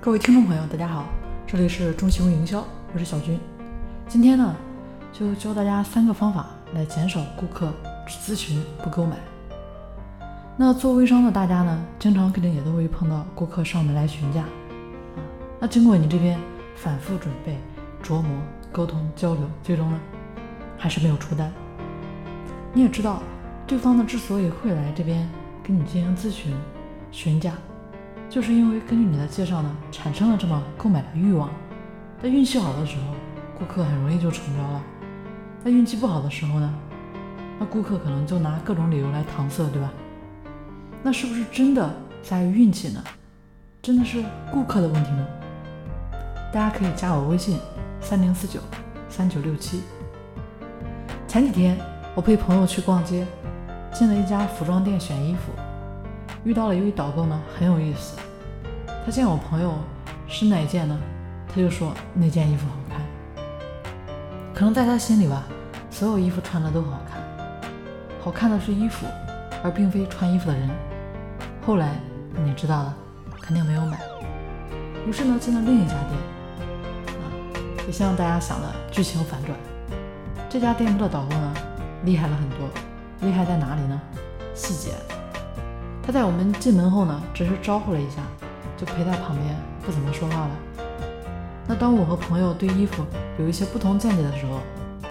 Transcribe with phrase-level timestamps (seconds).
[0.00, 1.06] 各位听众朋友，大家好，
[1.44, 3.38] 这里是中行营销，我是小军。
[4.06, 4.54] 今天呢，
[5.12, 7.72] 就教大家三个方法来减少顾客
[8.06, 9.16] 只咨询不购买。
[10.56, 14.48] 那做微商的大家呢，经常肯定也都会碰到顾客上门来询价啊。
[15.58, 16.38] 那经过你这边
[16.76, 17.58] 反复准备、
[18.00, 18.30] 琢磨、
[18.70, 19.98] 沟通、交流，最终呢，
[20.78, 21.52] 还是没有出单。
[22.72, 23.20] 你也知道，
[23.66, 25.28] 对方呢之所以会来这边
[25.60, 26.54] 跟你进行咨询、
[27.10, 27.52] 询价。
[28.30, 31.48] 就是因为根据你的介绍呢，产生了这么购买的欲望。
[32.22, 33.14] 在运气好的时候，
[33.58, 34.80] 顾客很容易就成交了；
[35.64, 36.74] 在运气不好的时候呢，
[37.58, 39.90] 那顾客可能就拿各种理由来搪塞，对吧？
[41.02, 41.90] 那是不是真的
[42.22, 43.02] 在于运气呢？
[43.80, 45.26] 真的是顾客的问题吗？
[46.52, 47.58] 大家可以加我微信：
[48.00, 48.60] 三零四九
[49.08, 49.80] 三九六七。
[51.26, 51.78] 前几天
[52.14, 53.26] 我陪朋友去逛街，
[53.92, 55.52] 进了一家服装店选衣服。
[56.44, 58.16] 遇到了一位导购呢，很有意思。
[59.04, 59.74] 他见我朋友
[60.26, 60.98] 是哪件呢？
[61.48, 63.00] 他就说那件衣服好看。
[64.54, 65.44] 可能在他心里吧，
[65.90, 67.20] 所有衣服穿的都好看，
[68.20, 69.06] 好看的是衣服，
[69.62, 70.68] 而并非穿衣服的人。
[71.64, 71.96] 后来
[72.44, 72.96] 你知道了，
[73.40, 73.98] 肯定没有买。
[75.06, 77.16] 于是呢，进了另一家店。
[77.18, 77.24] 啊，
[77.86, 79.56] 也像大家想的剧情反转。
[80.48, 81.54] 这家店铺的导购呢，
[82.04, 82.68] 厉害了很多。
[83.22, 84.00] 厉害在哪里呢？
[84.54, 84.92] 细节。
[86.08, 88.22] 他在我们进门后呢，只是招呼了一下，
[88.78, 90.50] 就陪在旁边，不怎么说话了。
[91.66, 93.04] 那当我和朋友对衣服
[93.38, 94.60] 有一些不同见解的时候，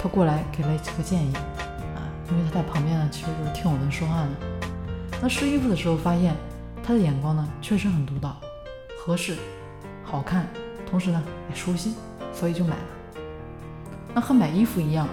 [0.01, 4.29] 他过来给了几个建议啊，因为他在旁边呢，其实就是听我们说话呢。
[5.21, 6.35] 那试衣服的时候发现，
[6.83, 8.35] 他的眼光呢确实很独到，
[8.99, 9.35] 合适、
[10.03, 10.47] 好看，
[10.89, 11.93] 同时呢也舒心，
[12.33, 13.21] 所以就买了。
[14.15, 15.07] 那和买衣服一样，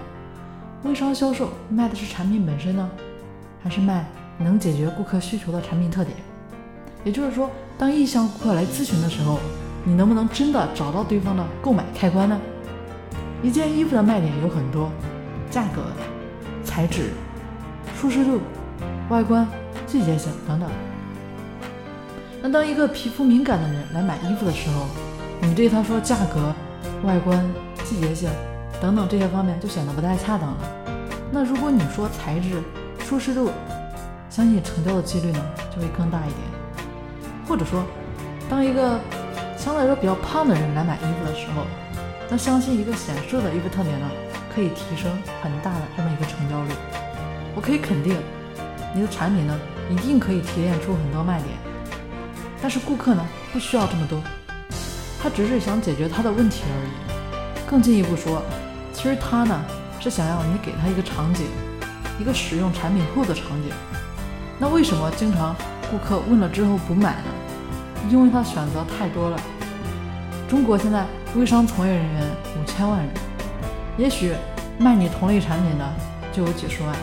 [0.85, 2.91] 微商销售卖的是产品本身呢，
[3.63, 4.07] 还是卖？
[4.39, 6.17] 能解决顾客需求的产品特点，
[7.05, 9.39] 也就是说，当意向顾客来咨询的时候，
[9.85, 12.41] 你能不能真的找到对方的购买开关呢？
[13.43, 14.91] 一件衣服的卖点有很多，
[15.51, 15.83] 价格、
[16.65, 17.11] 材质、
[17.97, 18.41] 舒适度、
[19.11, 19.47] 外观、
[19.87, 20.69] 季节性等等。
[22.43, 24.87] 那当一个皮肤敏感的人来买衣服的时候，
[25.41, 26.55] 你对他说价格、
[27.05, 27.45] 外观、
[27.85, 28.31] 季节性
[28.81, 30.59] 等等这些方面就显得不太恰当了。
[31.31, 32.63] 那如果你说材质、
[33.01, 33.51] 舒适度，
[34.35, 35.41] 相信成交的几率呢
[35.73, 36.41] 就会更大一点，
[37.47, 37.85] 或者说，
[38.51, 38.99] 当一个
[39.57, 41.63] 相对来说比较胖的人来买衣服的时候，
[42.29, 44.11] 那相信一个显瘦的衣服特点呢
[44.53, 45.09] 可以提升
[45.41, 46.71] 很大的这么一个成交率。
[47.55, 48.17] 我可以肯定，
[48.93, 49.57] 你的产品呢
[49.89, 51.51] 一定可以提炼出很多卖点。
[52.61, 54.21] 但是顾客呢不需要这么多，
[55.23, 57.71] 他只是想解决他的问题而已。
[57.71, 58.43] 更进一步说，
[58.93, 59.65] 其实他呢
[60.01, 61.47] 是想要你给他一个场景，
[62.19, 63.71] 一个使用产品后的场景。
[64.59, 65.55] 那为什么经常
[65.91, 67.31] 顾客问了之后不买呢？
[68.09, 69.41] 因为他选择太多了。
[70.49, 71.05] 中国现在
[71.35, 72.23] 微商从业人员
[72.61, 73.09] 五千万人，
[73.99, 74.33] 也许
[74.79, 75.93] 卖你同类产品的
[76.33, 76.95] 就有几十万，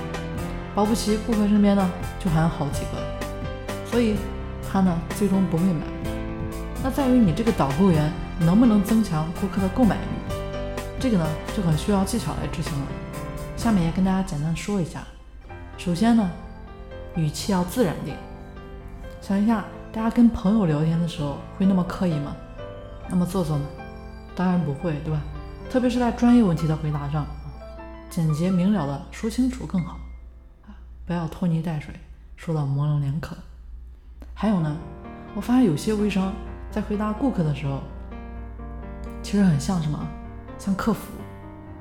[0.73, 3.03] 保不齐顾客身边呢就还有好几个，
[3.89, 4.15] 所以
[4.71, 5.81] 他呢最终不会买。
[6.83, 10.33] 那在于你这个导购员能不能增强顾客的购买欲，
[10.99, 12.87] 这个呢就很需要技巧来执行了。
[13.57, 15.03] 下面也跟大家简单说一下。
[15.77, 16.29] 首先呢。
[17.15, 18.17] 语气要自然点。
[19.19, 22.35] 想一下，大家跟朋友聊天的时候会那么刻意吗？
[23.09, 23.65] 那么做作呢？
[24.35, 25.21] 当然不会，对吧？
[25.69, 27.25] 特别是在专业问题的回答上，
[28.09, 29.99] 简洁明了的说清楚更好，
[31.05, 31.93] 不要拖泥带水，
[32.35, 33.35] 说的模棱两可。
[34.33, 34.75] 还有呢，
[35.35, 36.33] 我发现有些微商
[36.71, 37.81] 在回答顾客的时候，
[39.21, 39.99] 其实很像什么？
[40.57, 41.11] 像客服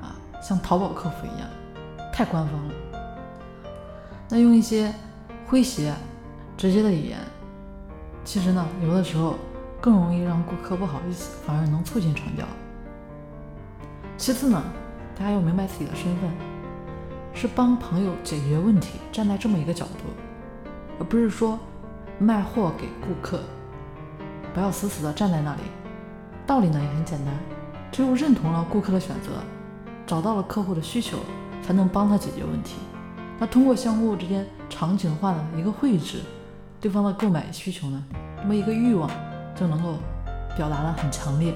[0.01, 1.49] 啊，像淘宝客服一样，
[2.13, 2.73] 太官方了。
[4.29, 4.93] 那用一些。
[5.51, 5.93] 诙谐、
[6.55, 7.17] 直接的语言，
[8.23, 9.35] 其实呢，有的时候
[9.81, 12.45] 更容易让顾客不好意思，反而能促进成交。
[14.15, 14.63] 其次呢，
[15.13, 16.31] 大家要明白自己的身份，
[17.33, 20.05] 是帮朋友解决问题，站在这么一个角度，
[20.97, 21.59] 而不是说
[22.17, 23.41] 卖货给顾客。
[24.53, 25.61] 不要死死的站在那里。
[26.47, 27.33] 道理呢也很简单，
[27.91, 29.31] 只有认同了顾客的选择，
[30.07, 31.17] 找到了客户的需求，
[31.61, 32.77] 才能帮他解决问题。
[33.37, 34.47] 那通过相互之间
[34.81, 36.21] 场景化的一个绘制，
[36.79, 38.03] 对方的购买需求呢，
[38.41, 39.07] 那么一个欲望
[39.53, 39.99] 就能够
[40.57, 41.53] 表达的很强烈，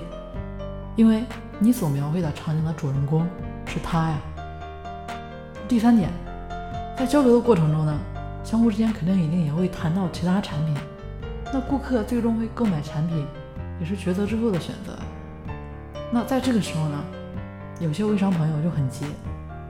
[0.95, 1.23] 因为
[1.57, 3.27] 你所描绘的场景的主人公
[3.65, 4.17] 是他呀。
[5.67, 6.11] 第三点，
[6.95, 7.97] 在交流的过程中呢，
[8.43, 10.77] 相互之间肯定一定也会谈到其他产品，
[11.51, 13.25] 那顾客最终会购买产品，
[13.79, 14.95] 也是抉择之后的选择。
[16.11, 17.03] 那在这个时候呢，
[17.79, 19.03] 有些微商朋友就很急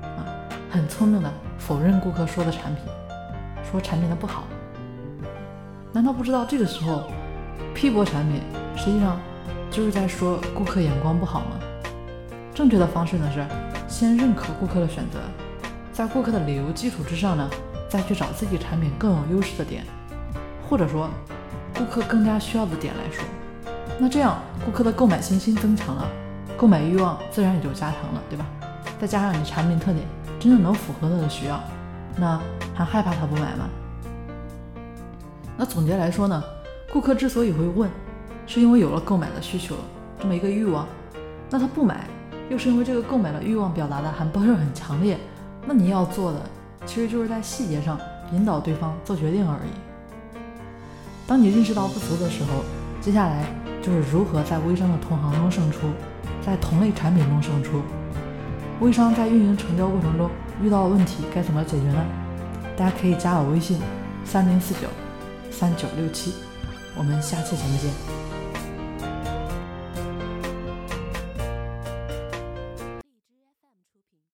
[0.01, 0.27] 啊。
[0.69, 2.83] 很聪明的否认顾客说的产品，
[3.71, 4.43] 说产品的不好。
[5.91, 7.03] 难道不知道这个时候
[7.73, 8.41] 批驳产品，
[8.75, 9.19] 实际上
[9.71, 11.57] 就是在说顾客眼光不好吗？
[12.53, 13.45] 正确的方式呢是
[13.87, 15.19] 先认可顾客的选择，
[15.91, 17.49] 在顾客的理由基础之上呢，
[17.89, 19.83] 再去找自己产品更有优势的点，
[20.69, 21.09] 或者说
[21.77, 23.23] 顾客更加需要的点来说。
[23.97, 26.05] 那这样顾客的购买信心增强了，
[26.57, 28.45] 购买欲望自然也就加强了，对吧？
[28.99, 30.05] 再加上你产品特点
[30.39, 31.61] 真的能符合他的需要，
[32.17, 32.39] 那
[32.73, 33.69] 还害怕他不买吗？
[35.57, 36.43] 那总结来说呢，
[36.91, 37.89] 顾客之所以会问，
[38.45, 39.75] 是因为有了购买的需求，
[40.19, 40.87] 这么一个欲望。
[41.49, 42.07] 那他不买，
[42.49, 45.17] 又是因为这个购买的欲望表达的还不是很强烈。
[45.65, 46.41] 那你要做的，
[46.85, 47.99] 其实就是在细节上
[48.31, 49.69] 引导对方做决定而已。
[51.27, 52.63] 当你认识到不足的时候，
[53.01, 53.45] 接下来
[53.81, 55.87] 就是如何在微商的同行中胜出，
[56.45, 57.81] 在同类产品中胜出。
[58.81, 60.29] 微商在运营成交过程中
[60.61, 62.05] 遇到问题该怎么解决呢？
[62.77, 63.79] 大家可以加我微信：
[64.23, 64.87] 三零四九。
[65.51, 66.33] 三九六七，
[66.97, 68.24] 我们下期节目见。